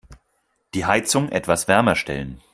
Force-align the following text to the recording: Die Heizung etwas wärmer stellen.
Die 0.73 0.85
Heizung 0.87 1.29
etwas 1.29 1.67
wärmer 1.67 1.93
stellen. 1.95 2.41